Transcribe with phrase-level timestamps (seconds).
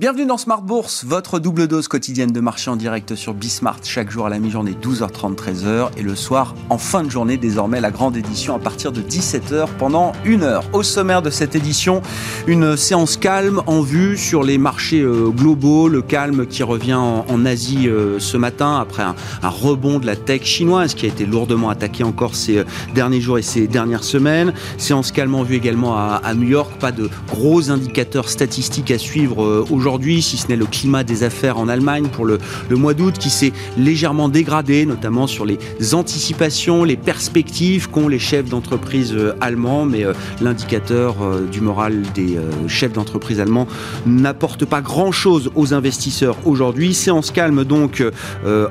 [0.00, 4.10] Bienvenue dans Smart Bourse, votre double dose quotidienne de marché en direct sur Bismart, chaque
[4.10, 7.90] jour à la mi-journée 12h30, 13h et le soir en fin de journée désormais la
[7.90, 10.64] grande édition à partir de 17h pendant une heure.
[10.72, 12.00] Au sommaire de cette édition,
[12.46, 17.44] une séance calme en vue sur les marchés euh, globaux, le calme qui revient en,
[17.44, 21.68] Asie euh, ce matin après un, rebond de la tech chinoise qui a été lourdement
[21.68, 22.64] attaqué encore ces euh,
[22.94, 24.54] derniers jours et ces dernières semaines.
[24.78, 29.66] Séance calme en vue également à New York, pas de gros indicateurs statistiques à suivre
[29.70, 32.38] aujourd'hui aujourd'hui, si ce n'est le climat des affaires en Allemagne pour le,
[32.70, 35.58] mois d'août qui s'est légèrement dégradé, notamment sur les
[35.94, 39.86] anticipations, les perspectives qu'ont les chefs d'entreprise euh, allemands.
[39.86, 43.66] Mais euh, l'indicateur euh, du moral des chefs d'entreprise allemands
[44.06, 46.94] n'apporte pas grand-chose aux investisseurs aujourd'hui.
[46.94, 48.04] Séance calme donc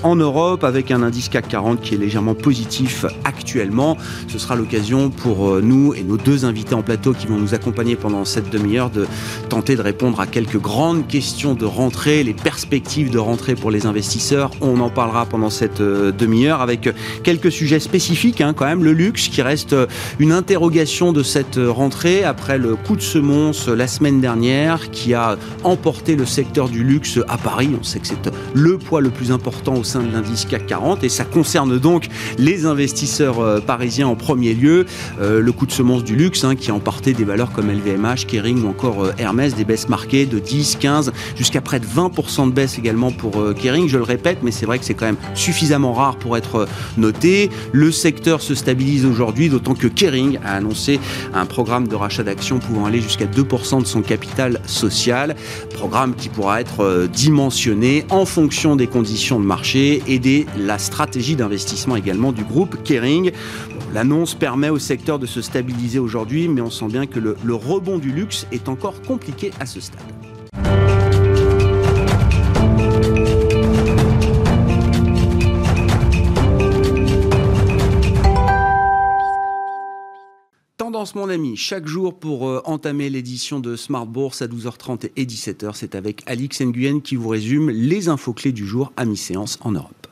[0.03, 3.97] en Europe avec un indice CAC 40 qui est légèrement positif actuellement.
[4.27, 7.95] Ce sera l'occasion pour nous et nos deux invités en plateau qui vont nous accompagner
[7.95, 9.05] pendant cette demi-heure de
[9.49, 13.85] tenter de répondre à quelques grandes question de rentrée, les perspectives de rentrée pour les
[13.85, 14.51] investisseurs.
[14.61, 16.87] On en parlera pendant cette euh, demi-heure avec
[17.23, 18.83] quelques sujets spécifiques hein, quand même.
[18.83, 19.87] Le luxe qui reste euh,
[20.19, 25.13] une interrogation de cette euh, rentrée après le coup de semonce la semaine dernière qui
[25.15, 27.71] a emporté le secteur du luxe à Paris.
[27.77, 31.03] On sait que c'est le poids le plus important au sein de l'indice CAC 40
[31.03, 32.07] et ça concerne donc
[32.37, 34.85] les investisseurs parisiens en premier lieu.
[35.19, 38.63] le coup de semonce du luxe hein, qui a emporté des valeurs comme LVMH, Kering
[38.63, 40.98] ou encore Hermès, des baisses marquées de 10, 15
[41.35, 43.87] jusqu'à près de 20% de baisse également pour euh, Kering.
[43.87, 46.65] Je le répète, mais c'est vrai que c'est quand même suffisamment rare pour être euh,
[46.97, 47.49] noté.
[47.71, 50.99] Le secteur se stabilise aujourd'hui, d'autant que Kering a annoncé
[51.33, 55.35] un programme de rachat d'actions pouvant aller jusqu'à 2% de son capital social.
[55.73, 60.77] Programme qui pourra être euh, dimensionné en fonction des conditions de marché et de la
[60.77, 63.31] stratégie d'investissement également du groupe Kering.
[63.93, 67.55] L'annonce permet au secteur de se stabiliser aujourd'hui, mais on sent bien que le, le
[67.55, 70.18] rebond du luxe est encore compliqué à ce stade.
[81.15, 85.71] Mon ami, chaque jour pour euh, entamer l'édition de Smart Bourse à 12h30 et 17h,
[85.73, 89.71] c'est avec Alix Nguyen qui vous résume les infos clés du jour à mi-séance en
[89.71, 90.08] Europe.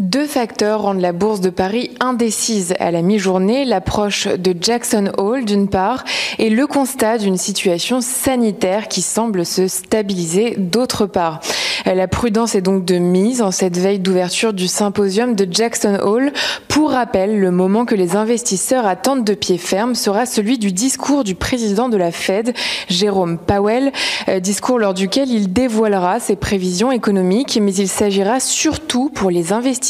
[0.00, 5.44] Deux facteurs rendent la bourse de Paris indécise à la mi-journée, l'approche de Jackson Hole
[5.44, 6.04] d'une part
[6.38, 11.40] et le constat d'une situation sanitaire qui semble se stabiliser d'autre part.
[11.84, 16.32] La prudence est donc de mise en cette veille d'ouverture du symposium de Jackson Hole.
[16.68, 21.24] Pour rappel, le moment que les investisseurs attendent de pied ferme sera celui du discours
[21.24, 22.54] du président de la Fed,
[22.88, 23.92] Jérôme Powell,
[24.28, 29.52] euh, discours lors duquel il dévoilera ses prévisions économiques, mais il s'agira surtout pour les
[29.52, 29.89] investisseurs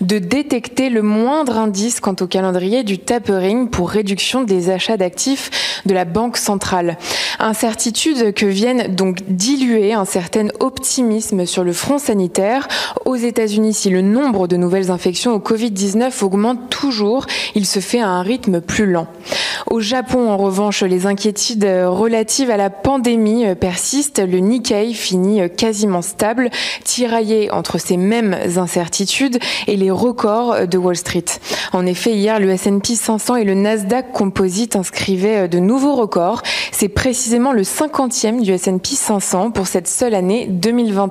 [0.00, 5.82] de détecter le moindre indice quant au calendrier du tapering pour réduction des achats d'actifs
[5.86, 6.96] de la Banque centrale.
[7.38, 12.68] Incertitude que viennent donc diluer un certain optimisme sur le front sanitaire.
[13.04, 18.00] Aux États-Unis, si le nombre de nouvelles infections au Covid-19 augmente toujours, il se fait
[18.00, 19.06] à un rythme plus lent.
[19.70, 24.20] Au Japon, en revanche, les inquiétudes relatives à la pandémie persistent.
[24.20, 26.50] Le Nikkei finit quasiment stable,
[26.84, 29.13] tiraillé entre ces mêmes incertitudes
[29.66, 31.24] et les records de Wall Street.
[31.72, 36.42] En effet, hier, le S&P 500 et le Nasdaq Composite inscrivaient de nouveaux records.
[36.72, 41.04] C'est précisément le 50e du S&P 500 pour cette seule année 2020.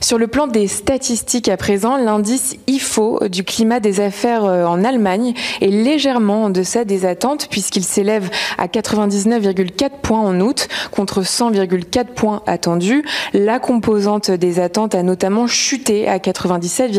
[0.00, 4.84] Sur le plan des statistiques à présent, l'indice IFO du climat des affaires euh, en
[4.84, 11.22] Allemagne est légèrement en deçà des attentes puisqu'il s'élève à 99,4 points en août contre
[11.22, 13.04] 100,4 points attendus.
[13.32, 16.18] La composante des attentes a notamment chuté à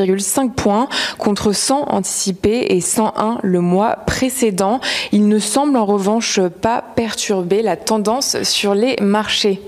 [0.05, 0.87] 97,5 points
[1.17, 4.79] contre 100 anticipés et 101 le mois précédent.
[5.11, 9.61] Il ne semble en revanche pas perturber la tendance sur les marchés.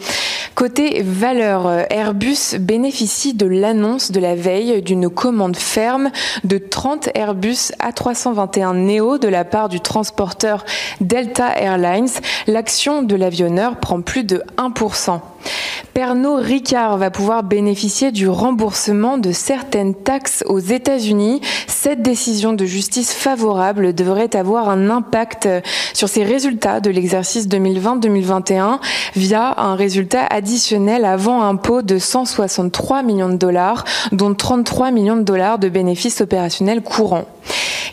[0.55, 6.09] Côté valeur, Airbus bénéficie de l'annonce de la veille d'une commande ferme
[6.43, 10.65] de 30 Airbus A321 Neo de la part du transporteur
[10.99, 12.09] Delta Airlines.
[12.47, 15.21] L'action de l'avionneur prend plus de 1%.
[15.93, 19.95] Pernod Ricard va pouvoir bénéficier du remboursement de certaines
[20.45, 21.41] aux États-Unis.
[21.67, 25.47] Cette décision de justice favorable devrait avoir un impact
[25.93, 28.79] sur ses résultats de l'exercice 2020-2021
[29.15, 35.23] via un résultat additionnel avant impôt de 163 millions de dollars, dont 33 millions de
[35.23, 37.25] dollars de bénéfices opérationnels courants.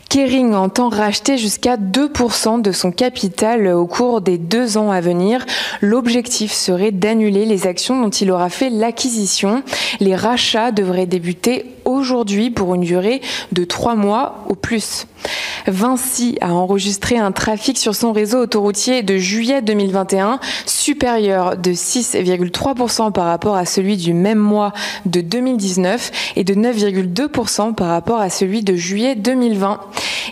[0.09, 5.45] Kering entend racheter jusqu'à 2% de son capital au cours des deux ans à venir.
[5.83, 9.63] L'objectif serait d'annuler les actions dont il aura fait l'acquisition.
[10.01, 13.23] Les rachats devraient débuter aujourd'hui pour une durée
[13.53, 15.07] de trois mois au plus.
[15.67, 23.13] Vinci a enregistré un trafic sur son réseau autoroutier de juillet 2021 supérieur de 6,3%
[23.13, 24.73] par rapport à celui du même mois
[25.07, 29.81] de 2019 et de 9,2% par rapport à celui de juillet 2020.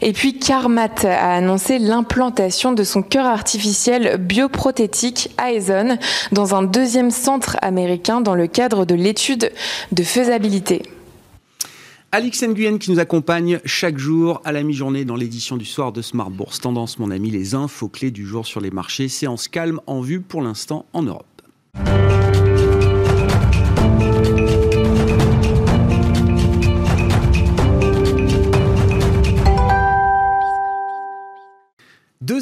[0.03, 5.99] Et puis Carmat a annoncé l'implantation de son cœur artificiel bioprothétique Aeson
[6.33, 9.51] dans un deuxième centre américain dans le cadre de l'étude
[9.93, 10.83] de faisabilité.
[12.15, 16.01] Alix Nguyen qui nous accompagne chaque jour à la mi-journée dans l'édition du soir de
[16.01, 16.61] Smart Bourse.
[16.61, 19.09] Tendance, mon ami, les infos clés du jour sur les marchés.
[19.09, 21.34] Séance calme en vue pour l'instant en Europe.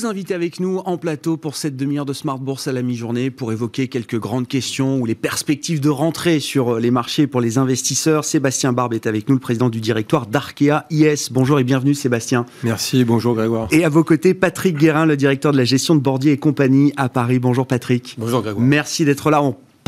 [0.03, 3.31] Deux invités avec nous en plateau pour cette demi-heure de Smart Bourse à la mi-journée
[3.31, 7.57] pour évoquer quelques grandes questions ou les perspectives de rentrée sur les marchés pour les
[7.57, 8.25] investisseurs.
[8.25, 11.29] Sébastien Barbe est avec nous, le président du directoire d'Arkea IS.
[11.31, 12.47] Bonjour et bienvenue Sébastien.
[12.65, 13.69] Merci, bonjour Grégoire.
[13.71, 16.93] Et à vos côtés, Patrick Guérin, le directeur de la gestion de Bordier et compagnie
[16.97, 17.39] à Paris.
[17.39, 18.17] Bonjour Patrick.
[18.19, 18.65] Bonjour Grégoire.
[18.67, 19.41] Merci d'être là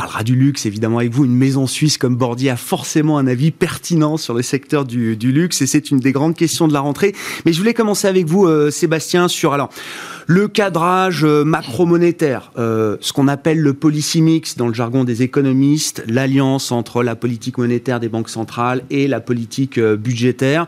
[0.04, 1.24] parlera du luxe évidemment avec vous.
[1.24, 5.62] Une maison suisse comme Bordier a forcément un avis pertinent sur le secteur du, luxe
[5.62, 7.14] et c'est une des grandes questions de la rentrée.
[7.46, 9.70] Mais je voulais commencer avec vous, euh, Sébastien, sur alors
[10.26, 15.22] le cadrage euh, macro-monétaire, euh, ce qu'on appelle le policy mix dans le jargon des
[15.22, 20.66] économistes, l'alliance entre la politique monétaire des banques centrales et la politique budgétaire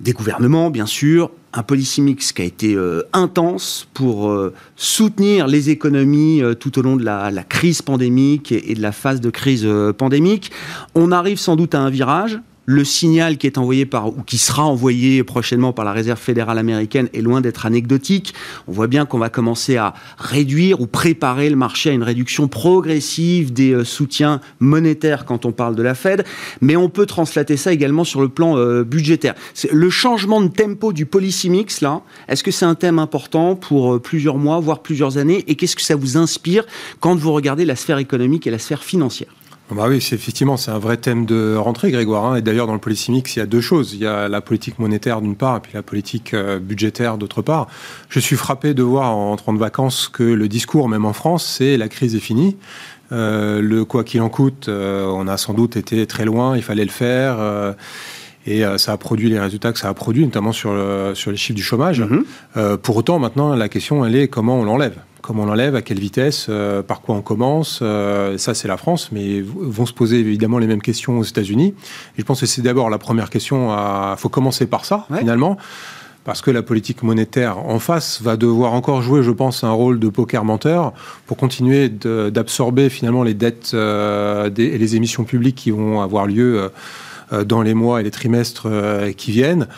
[0.00, 5.46] des gouvernements, bien sûr, un policy mix qui a été euh, intense pour euh, soutenir
[5.46, 9.30] les économies euh, tout au long de la, crise pandémique et, de la phase de
[9.30, 9.66] crise
[9.96, 10.50] pandémique.
[10.94, 14.38] On arrive sans doute à un virage le signal qui est envoyé par, ou qui
[14.38, 18.34] sera envoyé prochainement par la Réserve fédérale américaine est loin d'être anecdotique.
[18.66, 22.48] On voit bien qu'on va commencer à réduire ou préparer le marché à une réduction
[22.48, 26.24] progressive des euh, soutiens monétaires quand on parle de la Fed,
[26.60, 29.34] mais on peut translater ça également sur le plan euh, budgétaire.
[29.70, 33.94] Le changement de tempo du policy mix, là, est-ce que c'est un thème important pour
[33.94, 36.64] euh, plusieurs mois, voire plusieurs années, et qu'est-ce que ça vous inspire
[37.00, 39.28] quand vous regardez la sphère économique et la sphère financière?
[39.74, 42.24] Bah oui, c'est effectivement, c'est un vrai thème de rentrée, Grégoire.
[42.26, 42.36] Hein.
[42.36, 43.94] Et d'ailleurs, dans le mix, il y a deux choses.
[43.94, 47.42] Il y a la politique monétaire d'une part, et puis la politique euh, budgétaire d'autre
[47.42, 47.66] part.
[48.08, 51.44] Je suis frappé de voir en rentrant de vacances que le discours, même en France,
[51.44, 52.56] c'est la crise est finie.
[53.10, 56.62] Euh, le quoi qu'il en coûte, euh, on a sans doute été très loin, il
[56.62, 57.36] fallait le faire.
[58.48, 60.72] Et ça a produit les résultats que ça a produit, notamment sur,
[61.14, 62.00] sur les chiffres du chômage.
[62.00, 62.76] Mm-hmm.
[62.76, 64.94] pour autant, maintenant, la question, elle est comment on l'enlève
[65.26, 67.80] comment on l'enlève, à quelle vitesse, euh, par quoi on commence.
[67.82, 71.74] Euh, ça, c'est la France, mais vont se poser évidemment les mêmes questions aux États-Unis.
[72.16, 73.74] Et je pense que c'est d'abord la première question.
[73.74, 75.56] Il faut commencer par ça, finalement.
[76.24, 80.00] Parce que la politique monétaire en face va devoir encore jouer, je pense, un rôle
[80.00, 80.92] de poker menteur
[81.26, 86.70] pour continuer d'absorber finalement les dettes euh, et les émissions publiques qui vont avoir lieu
[87.44, 88.68] dans les mois et les trimestres
[89.16, 89.68] qui viennent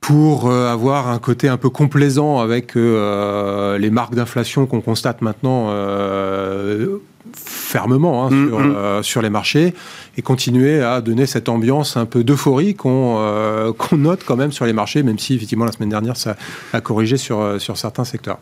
[0.00, 5.22] pour euh, avoir un côté un peu complaisant avec euh, les marques d'inflation qu'on constate
[5.22, 6.98] maintenant euh,
[7.34, 9.02] fermement hein, mm, sur, mm.
[9.02, 9.74] sur, les marchés
[10.16, 14.72] et continuer à donner cette ambiance un peu d'euphorie qu'on note quand même sur les
[14.72, 16.36] marchés, même si effectivement la semaine dernière ça
[16.72, 18.38] a corrigé sur, sur certains secteurs.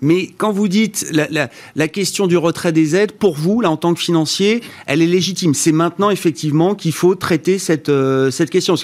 [0.00, 3.76] Mais quand vous dites la, la, question du retrait des aides, pour vous, là, en
[3.76, 5.54] tant que financier, elle est légitime.
[5.54, 8.76] C'est maintenant, effectivement, qu'il faut traiter cette, euh, cette question.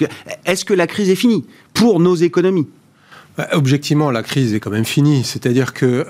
[0.45, 2.67] Est-ce que la crise est finie pour nos économies?
[3.37, 5.23] Bah, Objectivement, la crise est quand même finie.
[5.23, 6.05] C'est-à-dire que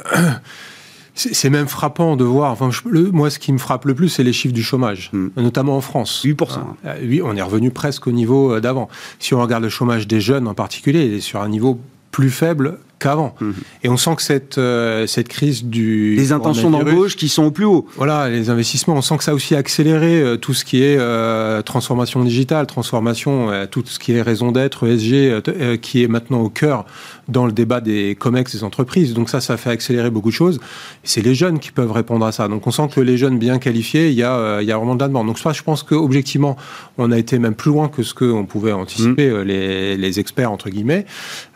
[1.15, 2.51] c'est même frappant de voir.
[2.51, 2.69] Enfin,
[3.13, 5.29] moi, ce qui me frappe le plus, c'est les chiffres du chômage, hmm.
[5.37, 6.21] notamment en France.
[6.25, 6.59] 8%.
[7.03, 8.89] oui, on est revenu presque au niveau euh, d'avant.
[9.19, 11.79] Si on regarde le chômage des jeunes en particulier, il est sur un niveau
[12.11, 13.35] plus faible qu'avant.
[13.41, 13.53] Mhm.
[13.83, 16.15] Et on sent que cette, euh, cette crise du...
[16.15, 17.85] Les intentions d'embauche qui sont au plus haut.
[17.97, 20.95] Voilà, les investissements, on sent que ça a aussi accéléré euh, tout ce qui est
[20.97, 26.49] euh, transformation digitale, transformation, tout ce qui est raison d'être, ESG, qui est maintenant au
[26.49, 26.85] cœur
[27.27, 29.13] dans le débat des COMEX des entreprises.
[29.13, 30.59] Donc ça, ça fait accélérer beaucoup de choses.
[31.03, 32.47] C'est les jeunes qui peuvent répondre à ça.
[32.47, 34.95] Donc on sent que les jeunes bien qualifiés, il y a, il y a vraiment
[34.95, 35.27] de la demande.
[35.27, 36.55] Donc je pense qu'objectivement,
[36.97, 39.41] on a été même plus loin que ce qu'on pouvait anticiper, mhm.
[39.41, 41.05] les, les, experts, entre guillemets.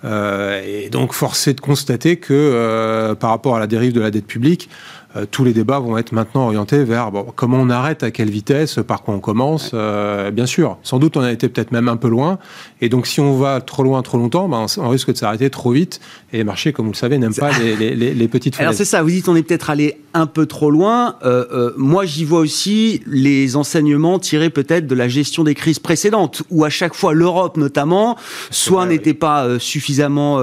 [0.03, 4.25] et donc, forcé de constater que euh, par rapport à la dérive de la dette
[4.25, 4.69] publique,
[5.15, 8.79] euh, tous les débats vont être maintenant orientés vers comment on arrête, à quelle vitesse,
[8.87, 9.71] par quoi on commence.
[9.73, 12.37] Euh, bien sûr, sans doute on a été peut-être même un peu loin.
[12.79, 15.71] Et donc si on va trop loin, trop longtemps, ben, on risque de s'arrêter trop
[15.71, 15.99] vite.
[16.31, 18.67] Et les marchés, comme vous le savez, n'aiment pas les, les, petites falaises.
[18.67, 21.15] Alors c'est ça, vous dites on est peut-être allé un peu trop loin.
[21.25, 26.43] Euh, moi j'y vois aussi les enseignements tirés peut-être de la gestion des crises précédentes,
[26.51, 28.15] où à chaque fois l'Europe notamment,
[28.51, 30.39] soit n'était pas suffisamment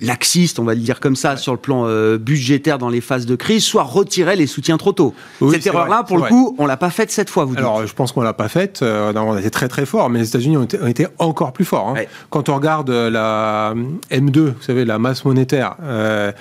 [0.00, 3.26] laxiste, on va le dire comme ça, sur le plan budgétaire dans les phases phase
[3.26, 5.14] de crise, soit retirait les soutiens trop tôt.
[5.50, 7.44] cette erreur-là, pour le coup, on l'a pas faite cette fois.
[7.44, 8.80] Vous Alors, je pense qu'on l'a pas faite.
[8.82, 11.90] Euh, on a été très très fort, mais les États-Unis ont, été encore plus forts.
[11.90, 12.02] Hein.
[12.30, 13.74] Quand on regarde la
[14.10, 15.76] M2, vous savez, la masse monétaire.
[15.82, 16.32] Euh,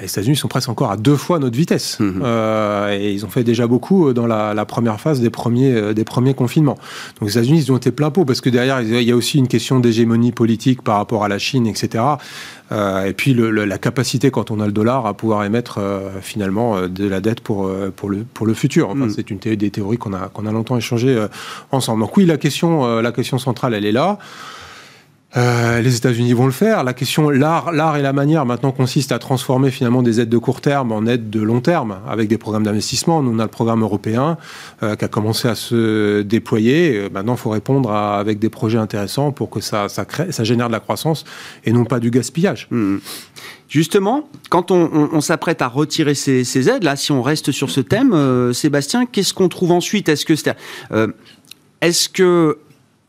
[0.00, 1.98] les États-Unis sont presque encore à deux fois notre vitesse.
[2.00, 2.22] Mhm.
[2.24, 6.04] Euh, et ils ont fait déjà beaucoup dans la, première phase des premiers, euh, des
[6.04, 6.78] premiers confinements.
[7.20, 9.38] Donc les États-Unis, ils ont été plein pot parce que derrière, il y a aussi
[9.38, 12.04] une question d'hégémonie politique par rapport à la Chine, etc.
[12.72, 15.80] Euh, et puis la capacité, quand on a le dollar, à pouvoir émettre
[16.22, 18.88] finalement de la dette pour, pour, le, pour le futur.
[18.90, 19.10] Enfin, mhm.
[19.10, 21.26] C'est une des théories qu'on a, qu'on a longtemps échangées
[21.70, 22.00] ensemble.
[22.00, 24.18] Donc oui, la question, la question centrale, elle est là.
[25.36, 26.84] Euh, les États-Unis vont le faire.
[26.84, 30.60] La question, l'art, et la manière maintenant consiste à transformer finalement des aides de court
[30.60, 33.22] terme en aides de long terme avec des programmes d'investissement.
[33.22, 34.38] Nous, on a le programme européen
[34.82, 36.98] euh, qui a commencé à se déployer.
[36.98, 39.88] Euh, maintenant, il faut répondre avec des projets intéressants pour que ça,
[40.40, 41.24] génère de la croissance
[41.64, 42.68] et non pas du gaspillage.
[42.70, 42.98] Mmh.
[43.68, 48.52] Justement, quand on, s'apprête à retirer ces, aides, là, si on reste sur ce thème,
[48.52, 50.08] Sébastien, qu'est-ce qu'on trouve ensuite?
[50.08, 50.34] Est-ce que,
[51.80, 52.58] est-ce que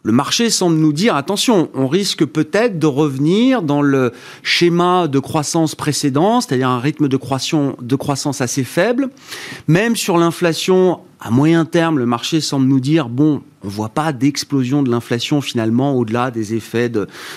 [0.06, 4.12] le marché semble nous dire attention, on risque peut-être de revenir dans le
[4.44, 9.10] schéma de croissance précédent, c'est-à-dire un rythme de croissance, de croissance assez faible.
[9.68, 14.14] Même sur l'inflation, à moyen terme, le marché semble nous dire bon, on voit pas
[14.14, 16.92] d'explosion de l'inflation finalement au-delà des effets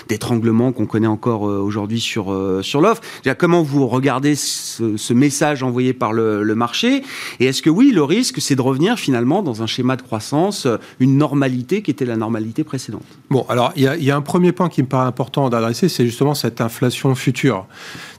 [0.07, 3.01] d'étranglement qu'on connaît encore euh, aujourd'hui sur euh, sur l'offre.
[3.37, 7.03] Comment vous regardez ce, message envoyé par le, marché?
[7.39, 10.65] Et est-ce que oui, le risque, c'est de revenir finalement dans un schéma de croissance,
[10.65, 13.05] euh, une normalité qui était la normalité précédente?
[13.29, 16.35] Bon, alors il y, a un premier point qui me paraît important d'adresser, c'est justement
[16.35, 17.65] cette inflation future.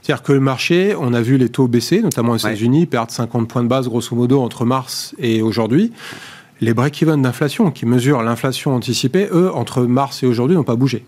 [0.01, 3.47] C'est-à-dire que le marché, on a vu les taux baisser, notamment aux États-Unis, perdre 50
[3.47, 5.91] points de base grosso modo entre mars et aujourd'hui
[6.61, 11.03] les break-even d'inflation qui mesurent l'inflation anticipée, eux, entre mars et aujourd'hui, n'ont pas bougé.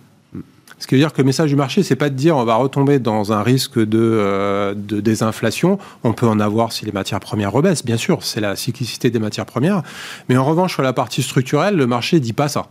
[0.80, 2.56] Ce qui veut dire que le message du marché, c'est pas de dire on va
[2.56, 5.78] retomber dans un risque de, euh, désinflation.
[6.04, 9.20] On peut en avoir si les matières premières rebaissent, bien sûr, c'est la cyclicité des
[9.20, 9.84] matières premières.
[10.28, 12.66] Mais en revanche, sur la partie structurelle, le marché dit pas ça.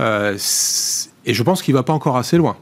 [0.00, 0.36] Euh,
[1.24, 2.56] et je pense qu'il va pas encore assez loin.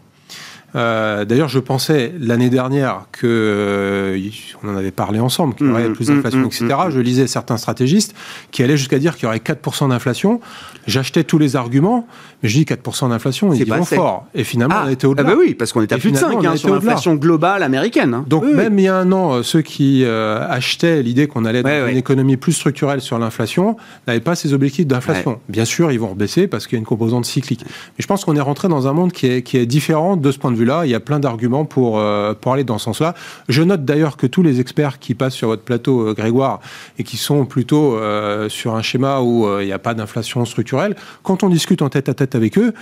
[0.75, 4.31] Euh, d'ailleurs, je pensais l'année dernière que euh,
[4.63, 6.67] on en avait parlé ensemble, qu'il y aurait mmh, plus d'inflation, mmh, etc.
[6.91, 8.15] Je lisais certains stratégistes
[8.51, 10.41] qui allaient jusqu'à dire qu'il y aurait 4% d'inflation.
[10.87, 12.07] J'achetais tous les arguments,
[12.43, 14.27] mais je dis 4% d'inflation, ils vont fort.
[14.35, 15.29] Et finalement, ah, on était au-delà.
[15.29, 18.13] Ah bah oui, parce qu'on était à plus de 5 hein, sur l'inflation globale américaine.
[18.13, 18.25] Hein.
[18.27, 21.89] Donc même il y a un an, euh, ceux qui achetaient l'idée qu'on allait dans
[21.89, 25.41] une économie plus structurelle sur l'inflation n'avaient pas ces objectifs d'inflation.
[25.49, 27.65] Bien sûr, ils vont rebaisser parce qu'il y a une composante cyclique.
[27.65, 30.31] Mais je pense qu'on est rentré dans un monde qui est, qui est différent de
[30.31, 32.79] ce point de vue là Il y a plein d'arguments pour, euh, pour aller dans
[32.79, 33.15] ce sens-là.
[33.49, 36.61] Je note d'ailleurs que tous les experts qui passent sur votre plateau, euh, Grégoire,
[36.99, 40.97] et qui sont plutôt euh, sur un schéma où il n'y a pas d'inflation structurelle,
[41.23, 42.73] quand on discute en tête à tête avec eux,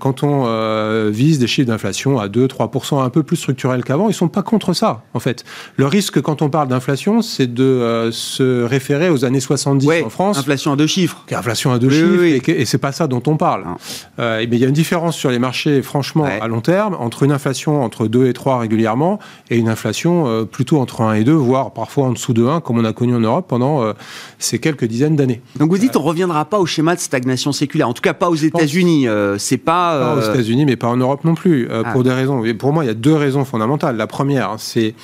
[0.00, 4.14] quand on vise des chiffres d'inflation à 2-3%, un peu plus structurels qu'avant, ils ne
[4.14, 5.44] sont pas contre ça, en fait.
[5.76, 10.38] Le risque, quand on parle d'inflation, c'est de se référer aux années 70 en France.
[10.38, 11.24] Inflation à deux chiffres.
[11.30, 13.64] Inflation à deux chiffres, et, et c'est pas ça dont on parle.
[14.18, 17.32] mais il y a une différence sur les marchés, franchement, à long terme, entre une
[17.32, 19.18] inflation entre 2 et 3 régulièrement
[19.50, 22.60] et une inflation euh, plutôt entre 1 et 2, voire parfois en dessous de 1,
[22.60, 23.92] comme on a connu en Europe pendant euh,
[24.38, 25.40] ces quelques dizaines d'années.
[25.56, 28.14] Donc vous dites, on ne reviendra pas au schéma de stagnation séculaire, en tout cas
[28.14, 29.06] pas aux États-Unis.
[29.06, 31.92] Euh, c'est pas, pas, aux États-Unis, mais pas en Europe non plus, ah.
[31.92, 32.42] pour des raisons.
[32.58, 33.96] Pour moi, il y a deux raisons fondamentales.
[33.96, 34.94] La première, c'est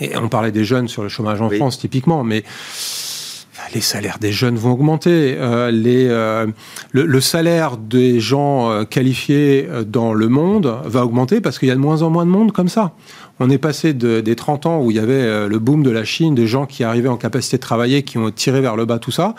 [0.00, 2.44] et on parlait des jeunes sur le chômage en France typiquement, mais
[3.72, 6.46] les salaires des jeunes vont augmenter, euh, les, euh,
[6.92, 11.74] le, salaire des gens euh, qualifiés dans le monde va augmenter parce qu'il y a
[11.74, 12.92] de moins en moins de monde comme ça.
[13.40, 16.34] On est passé des 30 ans où il y avait le boom de la Chine,
[16.34, 19.10] des gens qui arrivaient en capacité de travailler, qui ont tiré vers le bas tout
[19.10, 19.34] ça.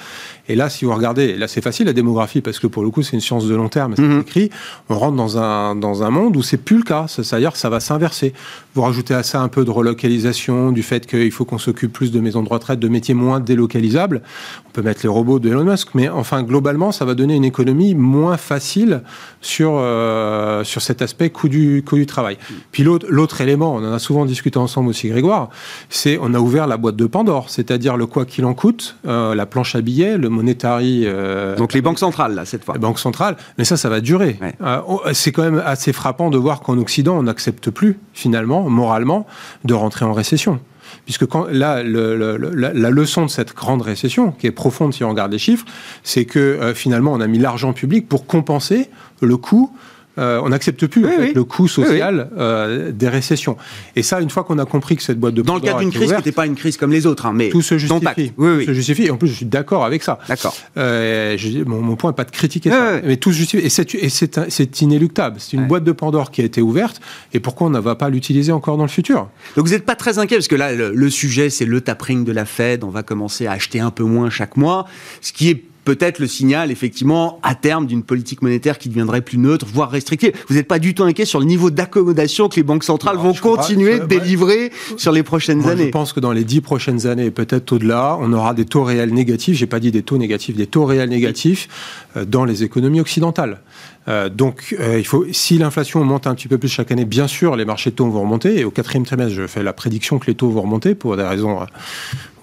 [0.47, 3.01] Et là, si vous regardez, là c'est facile la démographie parce que pour le coup
[3.03, 4.21] c'est une science de long terme, c'est mhm.
[4.21, 4.49] écrit.
[4.89, 7.79] On rentre dans un, dans un monde où c'est plus le cas, c'est-à-dire ça va
[7.79, 8.33] s'inverser.
[8.73, 12.11] Vous rajoutez à ça un peu de relocalisation, du fait qu'il faut qu'on s'occupe plus
[12.11, 14.21] de maisons de retraite, de métiers moins délocalisables.
[14.67, 17.45] On peut mettre les robots de Elon Musk, mais enfin, globalement, ça va donner une
[17.45, 19.01] économie moins facile
[19.41, 22.37] sur, euh, sur cet aspect coût du, coût du travail.
[22.71, 25.49] Puis l'autre élément, on en a souvent discuté ensemble aussi, Grégoire,
[25.89, 29.35] c'est on a ouvert la boîte de Pandore, c'est-à-dire le quoi qu'il en coûte, euh,
[29.35, 31.03] la planche à billets, le monetary.
[31.05, 32.75] Euh, Donc les banques centrales, là, cette fois.
[32.75, 34.39] Les banques centrales, mais ça, ça va durer.
[34.87, 39.25] Oh, c'est quand même assez frappant de voir qu'en Occident, on n'accepte plus, finalement, moralement,
[39.63, 40.59] de rentrer en récession
[41.05, 45.31] puisque quand, là, la, leçon de cette grande récession, qui est profonde si on regarde
[45.31, 45.65] les chiffres,
[46.03, 48.89] c'est que euh, finalement, on a mis l'argent public pour compenser
[49.21, 49.71] le coût
[50.17, 53.57] euh, on n'accepte plus le coût social euh, des récessions.
[53.95, 55.91] Et ça, une fois qu'on a compris que cette boîte de dans le cadre d'une
[55.91, 58.31] crise qui n'était pas une crise comme les autres, hein, mais tout se justifie.
[58.37, 59.03] Oui, se justifie.
[59.03, 60.19] Et en plus, je suis d'accord avec ça.
[60.27, 60.55] D'accord.
[60.77, 63.65] Euh, mon, mon, point n'est pas de critiquer ça, mais tout se justifie.
[63.65, 65.37] Et c'est inéluctable.
[65.39, 67.01] C'est une boîte de Pandore qui a été ouverte.
[67.33, 69.29] Et pourquoi on ne va pas l'utiliser encore dans le futur?
[69.55, 72.23] Donc vous n'êtes pas très inquiet parce que là, le, le sujet, c'est le tapering
[72.23, 72.83] de la Fed.
[72.83, 74.85] On va commencer à acheter un peu moins chaque mois,
[75.21, 79.37] ce qui est peut-être le signal, effectivement, à terme d'une politique monétaire qui deviendrait plus
[79.37, 80.33] neutre, voire restrictive.
[80.49, 83.33] Vous n'êtes pas du tout inquiet sur le niveau d'accommodation que les banques centrales vont
[83.33, 87.31] continuer de délivrer sur les prochaines années Je pense que dans les dix prochaines années,
[87.31, 89.57] peut-être au-delà, on aura des taux réels négatifs.
[89.57, 91.69] J'ai pas dit des taux négatifs, des taux réels négatifs
[92.17, 93.61] euh, dans les économies occidentales.
[94.07, 97.65] Euh, donc, euh, si l'inflation monte un petit peu plus chaque année, bien sûr, les
[97.65, 98.59] marchés de taux vont remonter.
[98.59, 101.23] Et au quatrième trimestre, je fais la prédiction que les taux vont remonter pour des
[101.23, 101.65] raisons, euh,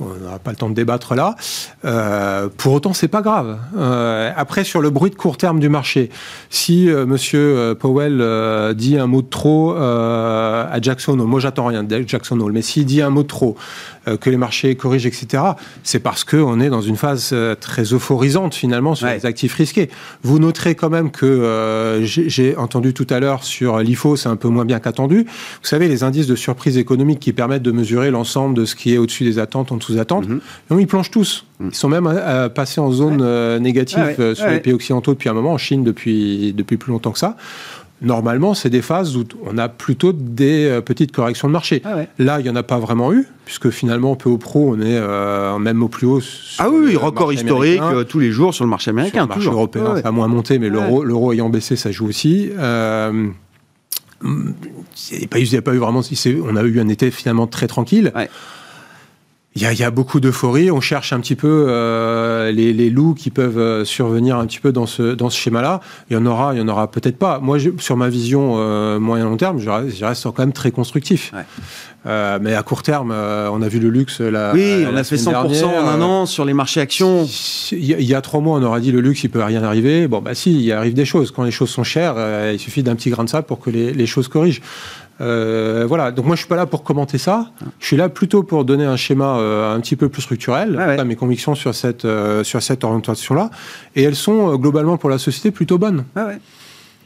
[0.00, 1.36] on n'aura pas le temps de débattre là.
[2.56, 3.58] pour autant, c'est pas grave.
[4.36, 6.10] après, sur le bruit de court terme du marché,
[6.50, 12.40] si Monsieur Powell dit un mot de trop à Jackson moi j'attends rien de Jackson
[12.40, 13.56] Hole, mais s'il dit un mot de trop,
[14.20, 15.42] que les marchés corrigent, etc.,
[15.82, 19.90] c'est parce qu'on est dans une phase très euphorisante finalement sur les actifs risqués.
[20.22, 24.36] Vous noterez quand même que euh, j'ai entendu tout à l'heure sur l'IFO, c'est un
[24.36, 25.24] peu moins bien qu'attendu.
[25.24, 28.94] Vous savez, les indices de surprise économique qui permettent de mesurer l'ensemble de ce qui
[28.94, 30.40] est au-dessus des attentes, en dessous des attentes, mhm.
[30.78, 31.46] ils plongent tous.
[31.60, 31.68] Mhm.
[31.72, 35.34] Ils sont même euh, passés en zone euh, négative sur les pays occidentaux depuis un
[35.34, 37.36] moment, en Chine depuis, depuis plus longtemps que ça
[38.02, 41.82] normalement, c'est des phases où on a plutôt des euh, petites corrections de marché.
[41.84, 44.80] Ah Là, il n'y en a pas vraiment eu, puisque finalement, peu au pro, on
[44.80, 46.20] est euh, même au plus haut.
[46.58, 49.20] Ah oui, record historique euh, tous les jours sur le marché américain.
[49.20, 52.50] Sur le marché européen, ça a moins monté, mais l'euro ayant baissé, ça joue aussi.
[52.50, 53.32] il
[54.22, 56.02] n'y a, pas eu vraiment.
[56.44, 58.12] On a eu un été finalement très tranquille.
[59.54, 60.70] Il y, a, beaucoup d'euphorie.
[60.70, 64.72] On cherche un petit peu euh, les, loups qui peuvent euh, survenir un petit peu
[64.72, 65.80] dans ce, dans ce schéma-là.
[66.08, 67.38] Il y en aura, il y en aura peut-être pas.
[67.38, 69.68] Moi, sur ma vision euh, moyen long terme, je
[70.04, 71.34] reste, quand même très constructif.
[72.06, 74.22] mais à court terme, on a vu le luxe.
[74.22, 77.28] La, oui, on a fait 100% en un an sur les marchés actions.
[77.72, 80.08] Il y, a trois mois, on aurait dit le luxe, il peut rien arriver.
[80.08, 81.30] Bon, bah si, il arrive des choses.
[81.30, 82.14] Quand les choses sont chères,
[82.50, 84.62] il suffit d'un petit grain de sable pour que les, les choses corrigent.
[85.22, 87.50] Euh, voilà, donc moi je suis pas là pour commenter ça.
[87.78, 91.04] Je suis là plutôt pour donner un schéma euh, un petit peu plus structurel, ah
[91.04, 93.50] mes convictions sur cette, euh, sur cette orientation-là.
[93.94, 96.04] Et elles sont globalement pour la société plutôt bonnes.
[96.16, 96.30] Ah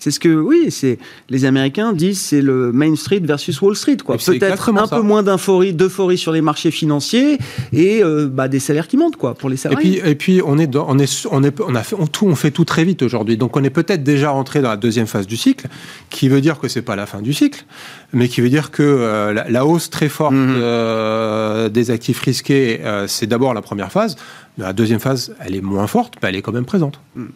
[0.07, 3.97] c'est ce que, oui, c'est les Américains disent, c'est le Main Street versus Wall Street,
[3.97, 4.17] quoi.
[4.19, 7.38] Peut-être un peu moins d'euphorie, d'euphorie sur les marchés financiers
[7.73, 9.97] et euh, bah, des salaires qui montent, quoi, pour les salariés.
[9.97, 12.25] Et puis, et puis on est, on est, on est, on a fait, on, tout,
[12.25, 13.37] on fait tout très vite aujourd'hui.
[13.37, 15.66] Donc, on est peut-être déjà rentré dans la deuxième phase du cycle,
[16.09, 17.64] qui veut dire que c'est pas la fin du cycle,
[18.12, 20.55] mais qui veut dire que euh, la, hausse très forte mhm.
[20.57, 24.14] euh, des actifs risqués, c'est d'abord la première phase.
[24.57, 27.01] La deuxième phase, elle est moins forte, mais elle est quand même présente.
[27.16, 27.27] Mhm.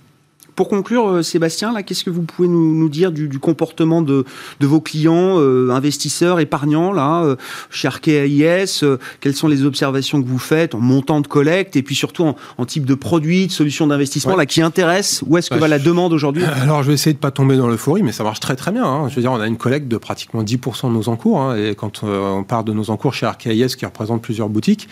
[0.61, 4.27] Pour conclure, euh, Sébastien, là, qu'est-ce que vous pouvez nous, dire du, comportement de,
[4.61, 7.37] vos clients, euh, investisseurs, épargnants, là, euh,
[7.71, 8.85] chez Arkea IS
[9.23, 12.67] Quelles sont les observations que vous faites en montant de collecte et puis surtout en,
[12.67, 16.13] type de produits, de solutions d'investissement, là, qui intéressent Où est-ce que va la demande
[16.13, 18.71] aujourd'hui Alors, je vais essayer de pas tomber dans l'euphorie, mais ça marche très très
[18.71, 18.85] bien.
[18.85, 19.09] Hein.
[19.09, 21.41] Je veux dire, on a une collecte de pratiquement 10% de nos encours.
[21.41, 24.91] Hein, et quand on parle de nos encours chez Arkea IS, qui représente plusieurs boutiques,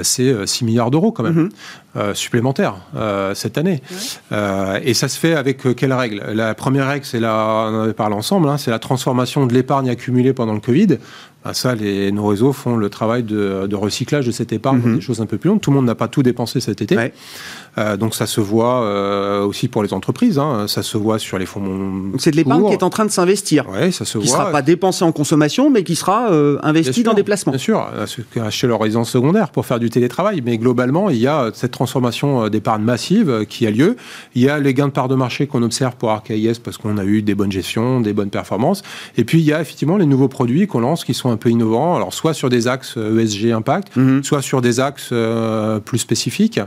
[0.00, 1.50] c'est 6 milliards d'euros quand même.
[1.94, 2.14] Mm-hmm.
[2.14, 2.76] supplémentaires
[3.34, 3.82] cette année.
[4.82, 6.22] et ça se fait avec euh, quelle règle?
[6.32, 7.34] La première règle, c'est la,
[7.68, 10.98] on en avait parlé ensemble, hein, c'est la transformation de l'épargne accumulée pendant le Covid.
[11.44, 14.94] Bah, ça, les, nos réseaux font le travail de, recyclage de cette épargne, mhm.
[14.96, 15.60] des choses un peu plus longues.
[15.60, 16.96] Tout le monde n'a pas tout dépensé cet été.
[17.78, 20.66] Euh, donc ça se voit euh, aussi pour les entreprises, hein.
[20.66, 22.12] ça se voit sur les fonds.
[22.18, 23.66] C'est de l'épargne qui est en train de s'investir.
[23.70, 24.38] Oui, ça se qui voit.
[24.38, 27.52] ne sera pas dépensé en consommation, mais qui sera euh, investi dans des placements.
[27.52, 27.86] Bien sûr,
[28.44, 30.42] acheter leur résidence secondaire pour faire du télétravail.
[30.44, 33.96] Mais globalement, il y a cette transformation d'épargne massive qui a lieu.
[34.34, 36.98] Il y a les gains de part de marché qu'on observe pour ArcAIS parce qu'on
[36.98, 38.82] a eu des bonnes gestions, des bonnes performances.
[39.16, 41.50] Et puis il y a effectivement les nouveaux produits qu'on lance qui sont un peu
[41.50, 41.96] innovants.
[41.96, 44.24] Alors soit sur des axes ESG Impact, mhm.
[44.24, 45.12] soit sur des axes
[45.84, 46.60] plus spécifiques.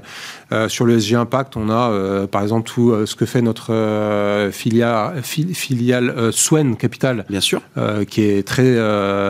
[0.68, 3.74] sur le ESG Impact, on a euh, par exemple tout euh, ce que fait notre
[3.74, 7.62] euh, filiale, filiale Swen Capital, bien sûr,
[8.10, 8.78] qui est très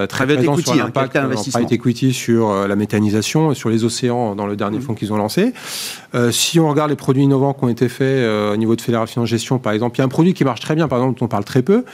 [0.08, 4.36] très présent sur hein, l'impact en private equity, sur la méthanisation et sur les océans
[4.36, 4.82] dans le dernier mmh.
[4.82, 5.54] fonds qu'ils ont lancé.
[6.32, 9.58] Si on regarde les produits innovants qui ont été faits au niveau de Fédération Gestion,
[9.58, 11.30] par exemple, il y a un produit qui marche très bien, par exemple, dont on
[11.30, 11.86] parle très peu,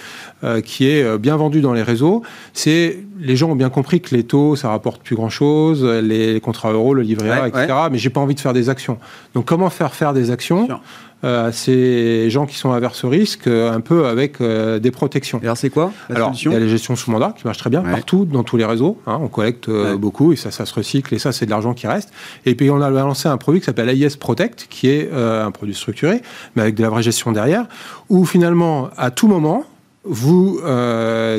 [0.63, 2.23] qui est bien vendu dans les réseaux.
[2.53, 6.39] C'est les gens ont bien compris que les taux, ça rapporte plus grand chose, les
[6.39, 7.67] contrats euros, le livret A, etc.
[7.91, 8.97] Mais j'ai pas envie de faire des actions.
[9.33, 10.67] Donc comment faire faire des actions?
[10.69, 10.75] Euh,
[11.23, 15.39] à ces gens qui sont averses au risque, euh, un peu avec euh, des protections.
[15.43, 17.69] alors c'est quoi la Alors il y a les gestions sous mandat qui marchent très
[17.69, 18.97] bien partout dans tous les réseaux.
[19.05, 21.87] Hein, on collecte beaucoup et ça, ça se recycle et ça c'est de l'argent qui
[21.87, 22.11] reste.
[22.45, 25.75] Et puis on a lancé un produit qui s'appelle AIS Protect, qui est un produit
[25.75, 26.21] structuré,
[26.55, 27.65] mais avec de la vraie gestion derrière,
[28.09, 29.63] où finalement à tout moment
[30.05, 30.61] vous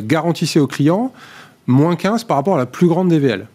[0.02, 1.12] garantissez aux clients
[1.66, 3.46] moins 15 par rapport à la plus grande DVL.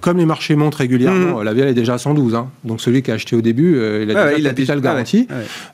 [0.00, 1.44] Comme les marchés montent régulièrement, mmh.
[1.44, 2.34] la VL est déjà à 112.
[2.34, 2.50] Hein.
[2.64, 5.28] Donc celui qui a acheté au début, euh, il a déjà la capital garantie.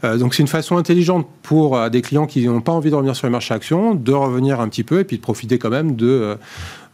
[0.05, 2.95] Euh, donc c'est une façon intelligente pour euh, des clients qui n'ont pas envie de
[2.95, 5.71] revenir sur les marchés actions, de revenir un petit peu et puis de profiter quand
[5.71, 6.37] même de,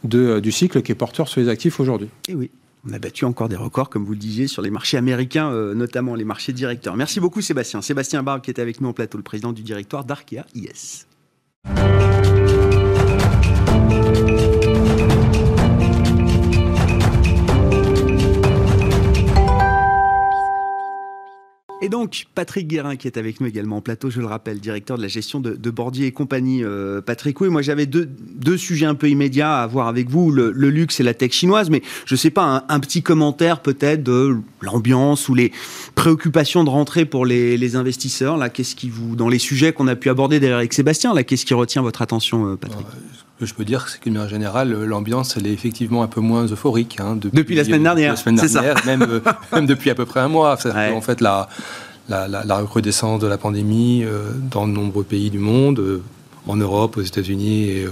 [0.03, 2.07] du cycle qui est porteur sur les actifs aujourd'hui.
[2.29, 2.51] Et oui.
[2.89, 6.15] On a battu encore des records, comme vous le disiez, sur les marchés américains, notamment
[6.15, 6.95] les marchés directeurs.
[6.95, 7.81] Merci beaucoup Sébastien.
[7.81, 11.05] Sébastien Barbe qui est avec nous en plateau, le président du directoire d'Arkea IS.
[21.81, 24.97] Et donc, Patrick Guérin, qui est avec nous également en plateau, je le rappelle, directeur
[24.97, 26.61] de la gestion de, Bordier et compagnie.
[26.61, 30.51] Euh, Patrick, oui, moi j'avais deux, sujets un peu immédiats à voir avec vous, le,
[30.51, 34.35] luxe et la tech chinoise, mais je ne sais pas, un, petit commentaire peut-être de
[34.61, 35.53] l'ambiance ou les
[35.95, 38.35] préoccupations de rentrée pour les, investisseurs.
[38.35, 41.23] Là, qu'est-ce qui vous, dans les sujets qu'on a pu aborder derrière avec Sébastien, là,
[41.23, 42.87] qu'est-ce qui retient votre attention, euh, Patrick?
[42.87, 43.08] Que
[43.45, 46.97] je peux dire, c'est qu'en général, l'ambiance, elle est effectivement un peu moins euphorique.
[46.99, 48.11] Hein, depuis, la semaine dernière.
[48.11, 49.19] La semaine dernière, Même, euh,
[49.53, 50.57] même depuis à peu près un mois.
[50.93, 51.47] En fait, la,
[52.09, 56.01] la, recrudescence de la pandémie euh, dans de nombreux pays du monde, euh,
[56.47, 57.85] en Europe, aux États-Unis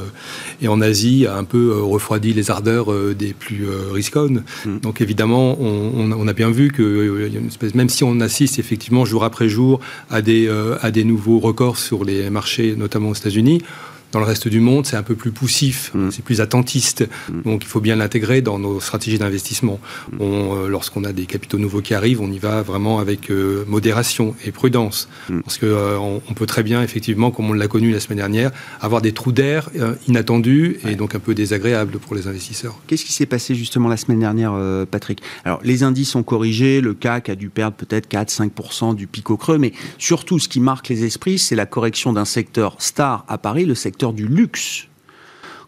[0.62, 4.44] et, en Asie, a un peu refroidi les ardeurs des plus risconnes.
[4.66, 4.80] Mm.
[4.80, 7.30] Donc évidemment, on, a bien vu que
[7.76, 9.80] même si on assiste effectivement jour après jour
[10.10, 10.50] à des,
[10.82, 13.62] à des nouveaux records sur les marchés, notamment aux États-Unis,
[14.12, 16.12] dans le reste du monde, c'est un peu plus poussif, mm.
[16.12, 17.08] c'est plus attentiste.
[17.30, 17.42] Mm.
[17.44, 19.80] Donc il faut bien l'intégrer dans nos stratégies d'investissement.
[20.12, 20.18] Mm.
[20.22, 24.36] Euh, lorsqu'on a des capitaux nouveaux qui arrivent, on y va vraiment avec euh, modération
[24.46, 25.10] et prudence.
[25.44, 28.52] Parce qu'on euh, on peut très bien, effectivement, comme on l'a connu la semaine dernière,
[28.82, 29.70] avoir des trous d'air
[30.08, 32.80] inattendus et donc un peu désagréables pour les investisseurs.
[32.88, 34.54] Qu'est-ce qui s'est passé justement la semaine dernière,
[34.90, 35.22] Patrick?
[35.44, 39.38] Alors les indices ont corrigé, le CAC a dû perdre peut-être 4-5% du pic au
[39.38, 43.38] creux, mais surtout ce qui marque les esprits, c'est la correction d'un secteur star à
[43.38, 44.88] Paris, le secteur du luxe.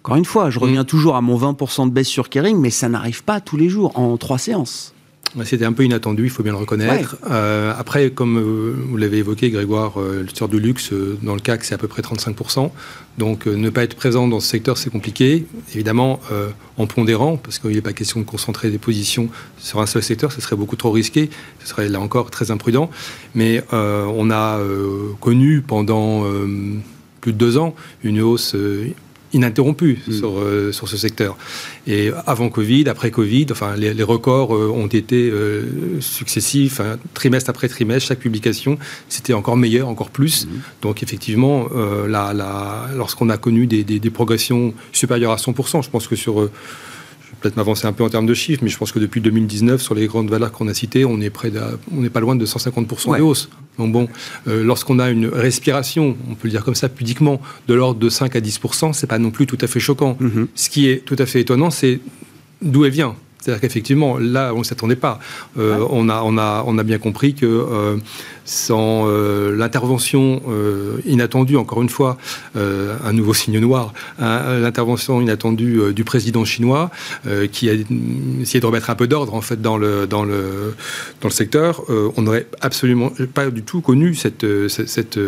[0.04, 0.88] Encore une fois, je reviens mm.
[0.88, 3.98] toujours à mon 20% de baisse sur Kering, mais ça n'arrive pas tous les jours
[3.98, 4.94] en trois séances.
[5.44, 7.18] C'était un peu inattendu, il faut bien le reconnaître.
[7.30, 11.39] Euh, après, comme euh, vous l'avez évoqué, Grégoire, euh, le secteur du luxe, dans le
[11.39, 12.72] CAC, c'est à peu près 35%.
[13.20, 15.46] Donc, ne pas être présent dans ce secteur, c'est compliqué.
[15.74, 16.22] Évidemment,
[16.78, 20.32] en pondérant, parce qu'il n'est pas question de concentrer des positions sur un seul secteur,
[20.32, 21.30] ce serait beaucoup trop risqué.
[21.60, 22.89] Ce serait là encore très imprudent.
[23.36, 24.62] Mais on a
[25.20, 26.24] connu pendant
[27.21, 28.88] plus de deux ans une hausse euh,
[29.34, 30.12] ininterrompue mm.
[30.12, 31.38] sur, euh, sur ce secteur.
[31.86, 35.32] Et avant Covid, après Covid, enfin, les, records euh, ont été
[35.99, 36.82] successifs,
[37.13, 38.77] trimestre après trimestre, chaque publication,
[39.08, 40.45] c'était encore meilleur, encore plus.
[40.45, 40.49] Mm.
[40.82, 41.67] Donc effectivement,
[42.08, 46.49] lorsqu'on a connu des, des, progressions supérieures à 100%, je pense que sur
[47.39, 49.95] peut-être m'avancer un peu en termes de chiffres, mais je pense que depuis 2019, sur
[49.95, 51.52] les grandes valeurs qu'on a citées, on est près
[51.95, 53.49] on n'est pas loin de 150% de hausse.
[53.78, 54.10] Donc bon,
[54.47, 58.10] euh, lorsqu'on a une respiration, on peut le dire comme ça pudiquement, de l'ordre de
[58.10, 60.17] 5 à 10%, c'est pas non plus tout à fait choquant.
[60.21, 60.47] Mm-hmm.
[60.56, 61.99] Ce qui est tout à fait étonnant, c'est
[62.62, 63.15] d'où elle vient.
[63.39, 65.19] C'est-à-dire qu'effectivement, là, on ne s'attendait pas.
[65.58, 67.97] Euh, on, a, on, a, on a bien compris que euh,
[68.43, 70.41] sans euh, l'intervention
[71.06, 72.17] inattendue, encore une fois,
[72.56, 76.89] un nouveau signe noir, hein, l'intervention inattendue du président chinois,
[77.52, 77.73] qui a
[78.41, 80.75] essayé de remettre un peu d'ordre en fait dans le, dans le,
[81.21, 85.19] dans le secteur, on n'aurait absolument pas du tout connu cette, cette,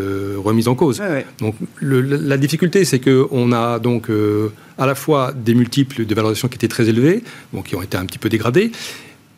[0.43, 1.01] remise en cause.
[1.39, 4.09] Donc la difficulté, c'est qu'on a donc
[4.81, 7.21] à la fois des multiples de valorisation qui étaient très élevés,
[7.53, 8.71] donc qui ont été un petit peu dégradés,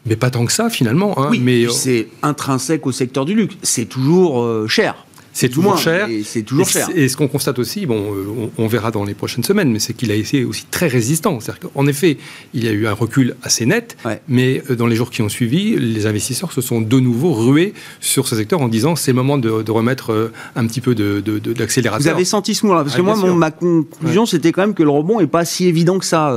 [0.06, 1.19] mais pas tant que ça finalement.
[1.19, 3.56] Hein, oui, mais c'est intrinsèque au secteur du luxe.
[3.62, 5.06] C'est toujours euh, cher.
[5.33, 6.07] C'est toujours cher.
[6.23, 6.87] C'est toujours cher.
[6.95, 9.93] Et ce qu'on constate aussi, bon, euh, on, verra dans les prochaines semaines, mais c'est
[9.93, 11.39] qu'il a été aussi très résistant.
[11.59, 12.17] Qu'en effet,
[12.53, 15.29] il y a eu un recul assez net, mais euh, dans les jours qui ont
[15.29, 19.15] suivi, les investisseurs se sont de nouveau rués sur ce secteur en disant c'est le
[19.15, 21.99] moment de, remettre euh, un petit peu d'accélérateur.
[21.99, 24.83] De, Vous avez senti ce mouvement-là Parce que moi, ma conclusion, c'était quand même que
[24.83, 26.27] le rebond n'est pas si évident que ça.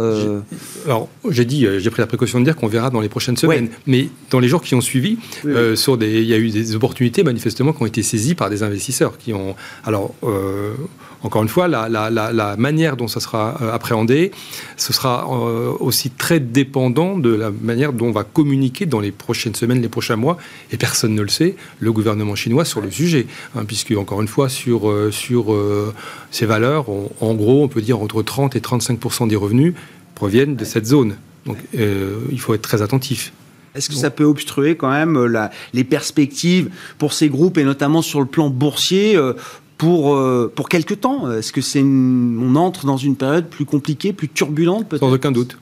[0.87, 3.69] Alors, j'ai dit, j'ai pris la précaution de dire qu'on verra dans les prochaines semaines,
[3.87, 5.19] mais dans les jours qui ont suivi,
[5.75, 8.63] sur des, il y a eu des opportunités manifestement qui ont été saisies par des
[8.63, 8.86] investisseurs
[9.19, 9.57] qui ont.
[9.85, 10.75] Alors, euh,
[11.23, 14.31] encore une fois, la, manière dont ça sera euh, appréhendé,
[14.77, 19.11] ce sera euh, aussi très dépendant de la manière dont on va communiquer dans les
[19.11, 20.37] prochaines semaines, les prochains mois,
[20.71, 23.27] et personne ne le sait, le gouvernement chinois sur le sujet.
[23.57, 25.57] Hein, puisque, encore une fois, sur, sur
[26.31, 26.87] ces valeurs,
[27.21, 29.75] en gros, on peut dire entre 30 et 35% des revenus
[30.15, 31.17] proviennent de cette zone.
[31.45, 33.33] Donc, il faut être très attentif.
[33.77, 38.03] Est-ce que ça peut obstruer quand même euh, les perspectives pour ces groupes et notamment
[38.03, 39.35] sur le plan boursier euh,
[39.79, 41.31] pour, euh, pour quelque temps?
[41.31, 45.01] Est-ce que c'est on entre dans une période plus compliquée, plus turbulente peut-être?
[45.01, 45.59] Sans aucun doute.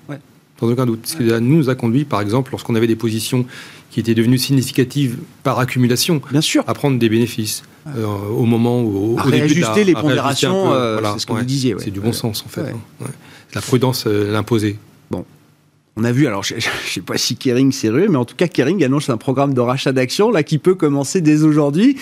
[0.59, 1.07] sans aucun doute.
[1.07, 3.47] Ce qui nous a conduit, par exemple, lorsqu'on avait des positions
[3.91, 6.65] qui étaient devenues significatives par accumulation, Bien sûr.
[6.67, 9.99] à prendre des bénéfices euh, au moment où, À au début de réajuster les à
[9.99, 11.39] un pondérations, euh, voilà, c'est ce que ouais.
[11.39, 11.77] vous disiez.
[11.79, 12.63] C'est du bon sens en fait.
[12.63, 13.07] Hein.
[13.55, 14.79] La prudence euh, l'imposait.
[15.97, 18.49] On a vu, alors je ne sais pas si Kering s'est mais en tout cas
[18.49, 21.97] Kering annonce un programme de rachat d'actions là qui peut commencer dès aujourd'hui.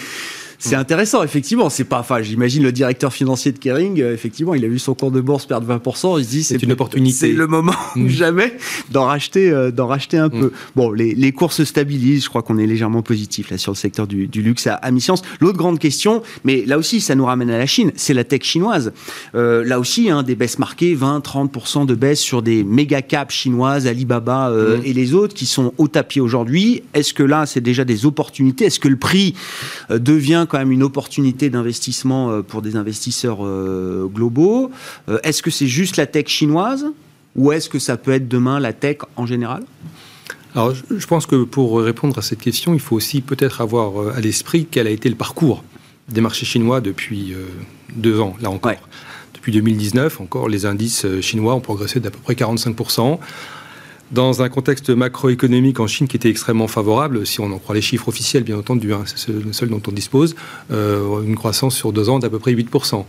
[0.68, 1.68] C'est intéressant, effectivement.
[1.70, 4.94] C'est pas, enfin, j'imagine le directeur financier de Kering, euh, effectivement, il a vu son
[4.94, 6.18] cours de bourse perdre 20%.
[6.18, 7.16] Il se dit, C'est une opportunité.
[7.18, 8.08] C'est le moment ou Mm.
[8.08, 8.56] jamais
[8.90, 10.40] d'en racheter, euh, d'en racheter un Mm.
[10.40, 10.52] peu.
[10.76, 12.24] Bon, les, les cours se stabilisent.
[12.24, 14.90] Je crois qu'on est légèrement positif là sur le secteur du, du luxe à, à
[14.90, 15.22] mi-science.
[15.40, 18.42] L'autre grande question, mais là aussi, ça nous ramène à la Chine, c'est la tech
[18.42, 18.92] chinoise.
[19.34, 23.86] Euh, là aussi, hein, des baisses marquées, 20-30% de baisse sur des méga caps chinoises,
[23.86, 26.82] Alibaba euh, et les autres qui sont au tapis aujourd'hui.
[26.94, 28.66] Est-ce que là, c'est déjà des opportunités?
[28.66, 29.34] Est-ce que le prix
[29.90, 34.70] euh, devient quand même une opportunité d'investissement euh, pour des investisseurs euh, globaux
[35.08, 36.84] Euh, Est-ce que c'est juste la tech chinoise
[37.34, 39.62] ou est-ce que ça peut être demain la tech en général?
[40.54, 44.20] Alors, je- pense que pour répondre à cette question, il faut aussi peut-être avoir à
[44.20, 45.64] l'esprit quel a été le parcours
[46.10, 47.34] des marchés chinois depuis
[47.96, 48.72] deux ans, là encore.
[48.72, 48.78] Ouais.
[49.34, 53.18] Depuis 2019, encore, les indices chinois ont progressé d'à peu près 45%.
[54.12, 57.80] Dans un contexte macroéconomique en Chine qui était extrêmement favorable, si on en croit les
[57.80, 60.34] chiffres officiels, bien entendu, hein, c'est ce- le seul dont on dispose,
[60.70, 63.06] euh, une croissance sur deux ans d'à peu près 8%.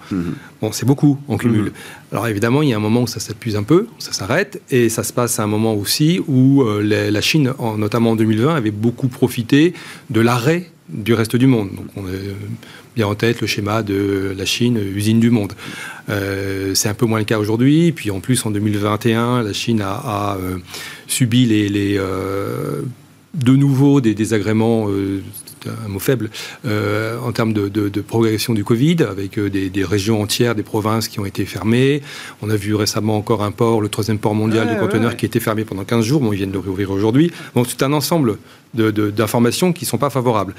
[0.61, 1.63] Bon, c'est beaucoup en cumul.
[1.65, 1.71] Mhm.
[2.13, 4.87] Alors évidemment, il y a un moment où ça s'épuise un peu, ça s'arrête, et
[4.87, 8.15] ça se passe à un moment aussi où euh, la, la Chine, en- notamment en
[8.15, 9.73] 2020, avait beaucoup profité
[10.09, 11.69] de l'arrêt du reste du monde.
[11.75, 12.33] Donc on a euh,
[12.95, 15.53] bien en tête le schéma de la Chine, usine du monde.
[16.09, 17.91] Euh, c'est un peu moins le cas aujourd'hui.
[17.91, 20.57] Puis en plus, en 2021, la Chine a, a, euh,
[21.07, 22.81] subi les, les, euh,
[23.33, 24.87] de nouveau des désagréments,
[25.63, 26.29] c'est un mot faible,
[26.67, 30.61] euh, en termes de, de- de progression du Covid, avec des, des régions entières, des
[30.61, 32.01] provinces qui ont été fermées.
[32.43, 35.15] On a vu récemment encore un port, le troisième port mondial Ouais, de conteneurs, ouais.
[35.17, 36.21] qui était fermé pendant 15 jours.
[36.21, 37.31] Bon, ils viennent de le réouvrir aujourd'hui.
[37.55, 38.37] Bon, c'est un ensemble
[38.75, 40.53] de- d'informations qui ne sont pas favorables.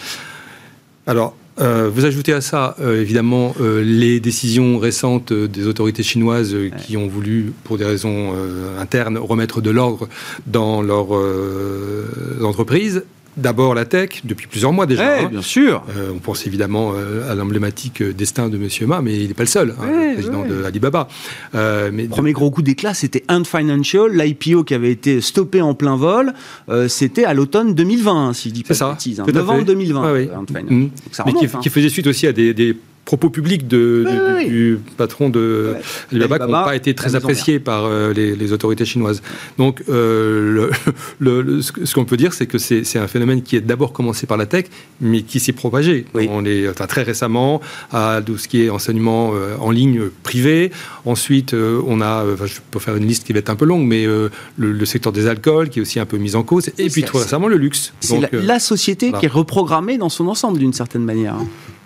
[1.07, 6.57] Alors, euh, vous ajoutez à ça, euh, évidemment, euh, les décisions récentes des autorités chinoises
[6.85, 10.09] qui ont voulu, pour des raisons euh, internes, remettre de l'ordre
[10.47, 13.05] dans leurs euh, entreprises.
[13.37, 15.19] D'abord la tech, depuis plusieurs mois déjà.
[15.21, 15.29] Eh, hein.
[15.29, 15.83] bien sûr.
[15.97, 19.35] Euh, on pense évidemment euh, à l'emblématique euh, destin de Monsieur Ma, mais il n'est
[19.35, 20.49] pas le seul, hein, Ouais, le président ouais.
[20.49, 21.09] de Alibaba.
[21.57, 25.75] Euh, mais Premier gros coup d'éclat, c'était Ant Financial, l'IPO qui avait été stoppé en
[25.75, 26.33] plein vol.
[26.69, 29.19] euh, c'était à l'automne 2020, hein, si je dis pas de ça, bêtises.
[29.19, 29.27] hein.
[29.33, 29.65] Novembre fait.
[29.67, 30.03] 2020.
[30.05, 30.31] Ouais, ouais.
[30.37, 30.73] Ant Financial.
[30.73, 30.83] Mhm.
[30.85, 31.61] Donc ça mais qui, hein.
[31.61, 34.47] qui faisait suite aussi à des, des propos publics de, du, ouais.
[34.49, 35.81] du patron de Ouais.
[36.21, 39.23] Alibaba qui n'ont pas été très appréciés par euh, les, les autorités chinoises.
[39.59, 40.71] Donc, euh, le-
[41.19, 44.27] le- le- ce qu'on peut dire, c'est que c'est un phénomène qui est d'abord commencé
[44.27, 44.67] par la tech,
[45.01, 46.07] mais qui s'est propagé.
[46.15, 46.29] Oui.
[46.31, 47.61] On est enfin, très récemment
[47.93, 50.71] à tout ce qui est enseignement euh, en ligne privé.
[51.05, 53.87] Ensuite, on a, enfin, je peux faire une liste qui va être un peu longue,
[53.87, 54.07] mais
[54.57, 56.69] le, secteur des alcools qui est aussi un peu mis en cause.
[56.69, 57.93] Et Oui, puis, tout récemment, le luxe.
[58.01, 59.21] C'est la, la société voilà.
[59.21, 61.37] qui est reprogrammée dans son ensemble d'une certaine manière.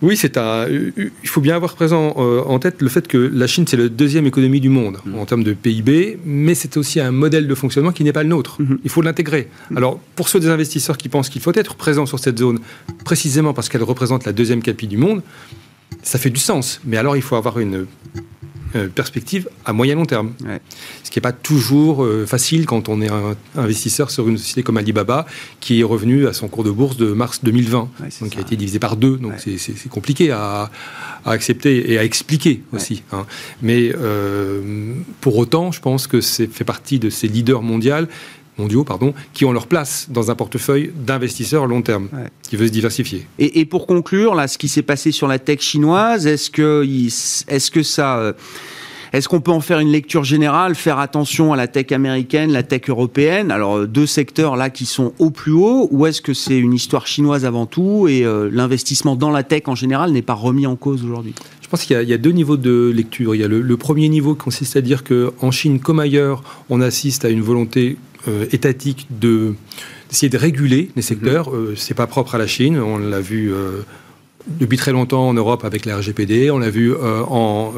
[0.01, 0.69] Oui, c'est un.
[0.69, 0.91] euh,
[1.23, 3.89] Il faut bien avoir présent euh, en tête le fait que la Chine c'est la
[3.89, 5.15] deuxième économie du monde Mm.
[5.19, 8.29] en termes de PIB, mais c'est aussi un modèle de fonctionnement qui n'est pas le
[8.29, 8.61] nôtre.
[8.63, 8.79] Mhm.
[8.85, 9.49] Il faut l'intégrer.
[9.77, 12.59] Alors, pour ceux des investisseurs qui pensent qu'il faut être présent sur cette zone,
[13.05, 15.23] précisément parce qu'elle représente la deuxième capitale du monde,
[16.03, 16.81] ça fait du sens.
[16.85, 17.87] Mais alors, il faut avoir une euh,
[18.95, 20.33] perspective à moyen long terme.
[20.45, 20.61] Ouais.
[21.05, 24.63] Ce qui n'est pas toujours euh, facile quand on est un investisseur sur une société
[24.63, 25.27] comme Alibaba
[25.61, 28.39] qui est revenu à son cours de bourse de mars 2020, Ouais, c'est donc qui
[28.39, 29.17] a été divisé par deux.
[29.17, 29.57] Donc Ouais.
[29.59, 30.71] c'est- compliqué à,
[31.25, 33.03] à accepter et à expliquer aussi.
[33.13, 33.25] hein.
[33.63, 38.07] Mais euh, pour autant, je pense que c'est fait partie de ces leaders mondiaux
[38.59, 42.29] mondiaux pardon, qui ont leur place dans un portefeuille d'investisseurs long terme, Ouais.
[42.43, 43.27] qui veut se diversifier.
[43.39, 46.85] Et, et pour conclure, là, ce qui s'est passé sur la tech chinoise, est-ce que,
[47.49, 48.33] est-ce que ça, euh,
[49.13, 52.63] est-ce qu'on peut en faire une lecture générale, faire attention à la tech américaine, la
[52.63, 53.51] tech européenne?
[53.51, 56.75] Alors euh, deux secteurs là qui sont au plus haut, ou est-ce que c'est une
[56.75, 60.67] histoire chinoise avant tout et euh, l'investissement dans la tech en général n'est pas remis
[60.67, 61.35] en cause aujourd'hui?
[61.63, 63.35] Je pense qu'il y, a- il y a deux niveaux de lecture.
[63.35, 66.43] Il y a le, le premier niveau qui consiste à dire qu'en Chine comme ailleurs,
[66.71, 69.55] on assiste à une volonté euh, étatique de
[70.09, 71.51] d'essayer de réguler les secteurs.
[71.55, 72.79] Euh, c'est pas propre à la Chine.
[72.81, 73.53] On l'a vu.
[73.53, 73.83] euh,
[74.61, 77.75] depuis très longtemps en Europe avec la RGPD, on l'a vu euh, en,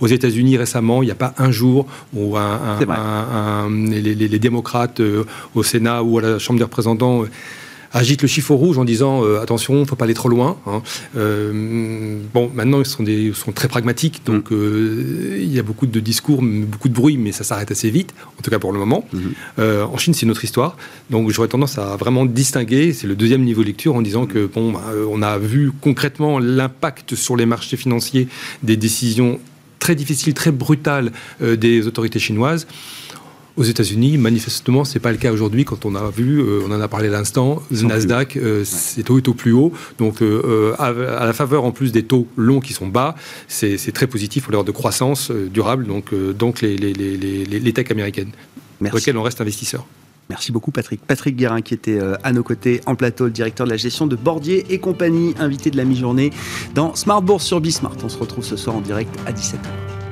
[0.00, 1.02] aux États-Unis récemment.
[1.02, 2.60] Il n'y a pas un jour où un,
[2.94, 5.00] un- un- les, les- les démocrates
[5.56, 7.24] au Sénat ou à la Chambre des représentants
[7.96, 10.58] agitent le chiffre rouge en disant euh, attention, il ne faut pas aller trop loin.
[10.66, 10.82] hein.
[11.16, 15.86] Euh, bon, maintenant ils sont, des, sont très pragmatiques, donc euh, il y a beaucoup
[15.86, 18.78] de discours, beaucoup de bruit, mais ça s'arrête assez vite, en tout cas pour le
[18.78, 19.08] moment.
[19.12, 19.32] Mhm.
[19.58, 20.76] Euh, en Chine, c'est une autre histoire,
[21.10, 22.92] donc j'aurais tendance à vraiment distinguer.
[22.92, 26.38] C'est le deuxième niveau de lecture en disant que bon, bah, on a vu concrètement
[26.38, 28.28] l'impact sur les marchés financiers
[28.62, 29.40] des décisions
[29.78, 32.66] très difficiles, très brutales des autorités chinoises.
[33.56, 35.64] Aux États-Unis, manifestement, c'est pas le cas aujourd'hui.
[35.64, 39.02] Quand on a vu, euh, on en a parlé à l'instant, le Nasdaq, euh, ses
[39.02, 39.72] taux est au plus haut.
[39.98, 43.14] Donc, euh, à, la faveur en plus des taux longs qui sont bas,
[43.48, 45.86] c'est très positif pour l'heure de croissance durable.
[45.86, 47.16] Donc, donc les, les, les,
[47.46, 48.30] les, tech américaines,
[48.80, 48.90] Merci.
[48.90, 49.86] pour lesquelles on reste investisseur.
[50.28, 51.00] Merci beaucoup Patrick.
[51.06, 54.16] Patrick Guérin qui était à nos côtés en plateau, le directeur de la gestion de
[54.16, 56.30] Bordier et compagnie, invité de la mi-journée
[56.74, 57.96] dans Smart Bourse sur Bismart.
[58.02, 60.05] On se retrouve ce soir en direct à 17h.